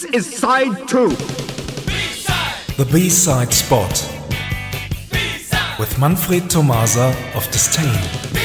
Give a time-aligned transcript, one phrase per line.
[0.00, 1.10] This is side two.
[2.78, 3.90] The B-side spot
[5.78, 8.39] with Manfred Tomasa of Disdain.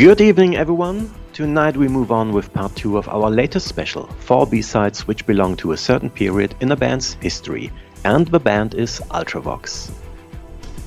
[0.00, 1.12] Good evening, everyone.
[1.34, 5.56] Tonight we move on with part two of our latest special, four B-sides which belong
[5.56, 7.70] to a certain period in a band's history,
[8.06, 9.90] and the band is Ultravox.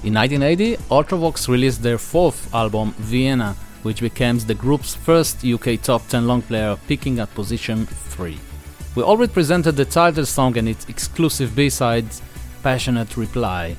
[0.04, 6.08] In 1980, Ultravox released their fourth album, Vienna, which became the group's first UK top
[6.08, 8.36] 10 long player, peaking at position 3.
[8.96, 12.24] We already presented the title song and its exclusive B-sides,
[12.64, 13.78] Passionate Reply.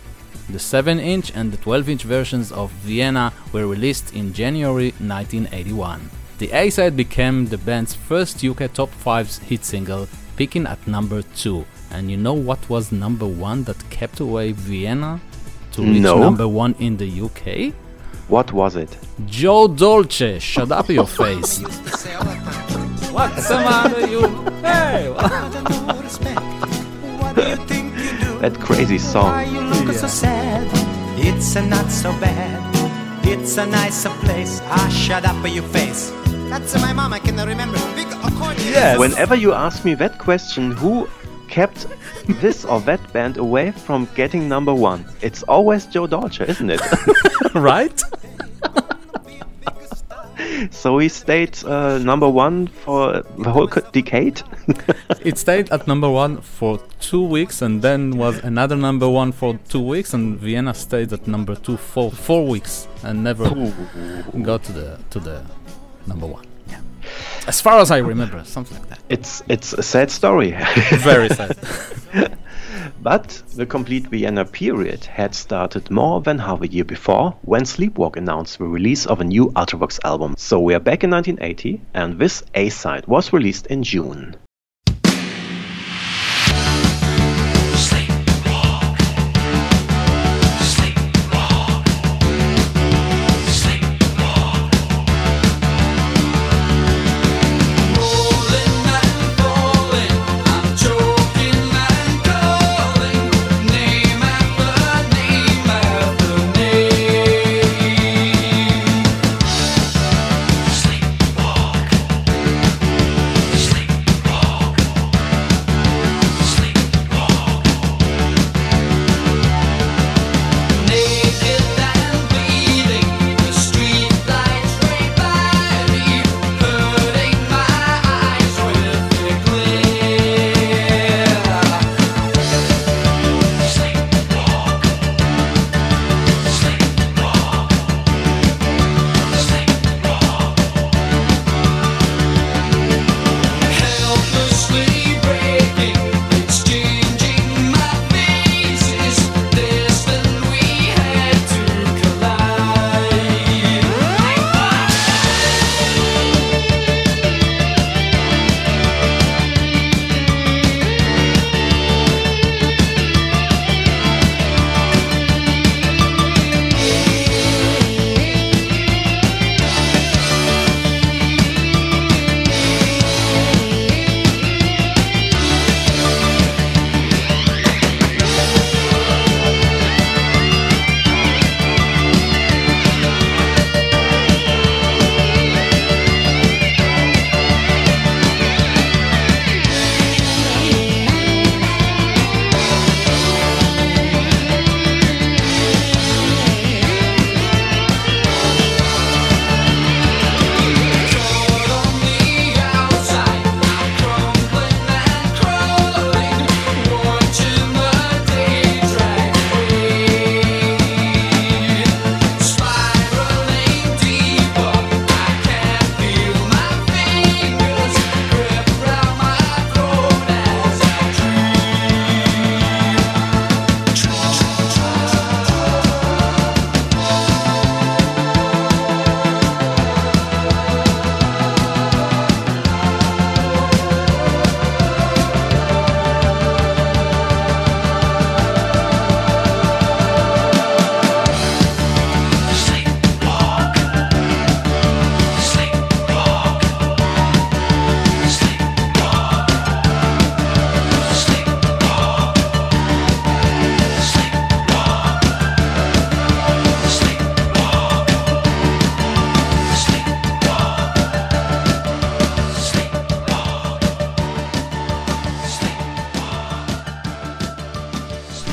[0.49, 6.11] The 7 inch and the 12 inch versions of Vienna were released in January 1981.
[6.39, 11.23] The A side became the band's first UK top 5 hit single, peaking at number
[11.23, 11.65] 2.
[11.91, 15.21] And you know what was number 1 that kept away Vienna
[15.73, 16.19] to reach No.
[16.19, 17.73] number 1 in the UK?
[18.29, 18.97] What was it?
[19.27, 21.59] Joe Dolce, shut up your face.
[23.15, 24.29] What's the matter, you?
[24.63, 25.13] Hey!
[28.45, 29.51] That crazy song.
[29.51, 30.69] you look so sad.
[31.17, 32.61] It's a not so bad.
[33.27, 34.61] It's a nicer place.
[34.65, 36.13] Ah, shut up your face.
[36.51, 37.15] That's my mom.
[37.15, 37.79] I can remember.
[37.97, 38.69] Big accordion.
[38.69, 38.99] Yes.
[38.99, 41.09] Whenever you ask me that question, who
[41.49, 41.87] kept
[42.43, 45.07] this or that band away from getting number one?
[45.23, 46.83] It's always Joe Dolce, isn't it?
[47.55, 47.99] right?
[50.71, 54.43] so he stayed uh, number one for the whole decade.
[55.21, 59.59] It stayed at number one for two weeks and then was another number one for
[59.69, 63.45] two weeks, and Vienna stayed at number two for four weeks and never
[64.43, 65.43] got to the to the
[66.07, 66.45] number one.
[66.69, 66.81] Yeah.
[67.47, 69.01] As far as I remember, something like that.
[69.09, 70.57] it's it's a sad story.
[70.91, 71.57] Very sad.
[73.05, 78.17] But the complete Vienna period had started more than half a year before when Sleepwalk
[78.17, 80.37] announced the release of a new Ultravox album.
[80.39, 84.37] So we are back in 1980 and this A side was released in June.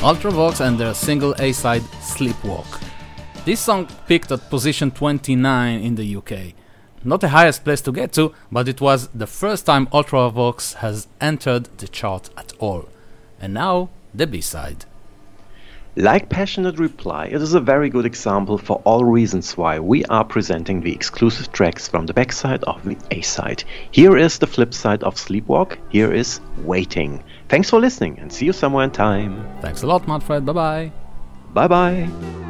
[0.02, 2.82] Ultravox and their single A-side Sleepwalk.
[3.44, 6.54] This song peaked at position 29 in the UK.
[7.04, 11.06] Not the highest place to get to, but it was the first time Ultravox has
[11.20, 12.88] entered the chart at all.
[13.40, 14.86] And now, the B-side.
[15.96, 20.24] Like Passionate Reply, it is a very good example for all reasons why we are
[20.24, 23.62] presenting the exclusive tracks from the backside of the A-side.
[23.90, 27.22] Here is the flip side of Sleepwalk, here is Waiting.
[27.50, 29.46] Thanks for listening and see you somewhere in time.
[29.60, 30.46] Thanks a lot, Manfred.
[30.46, 30.92] Bye bye.
[31.52, 32.41] Bye bye.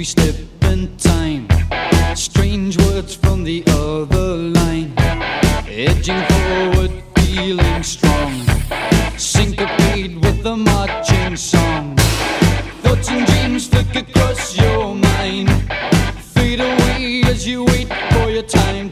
[0.00, 1.46] We step in time.
[2.14, 4.94] Strange words from the other line.
[5.68, 8.32] Edging forward, feeling strong.
[9.18, 11.96] Syncopated with the marching song.
[12.82, 15.50] Thoughts and dreams flick across your mind.
[16.32, 18.90] Fade away as you wait for your time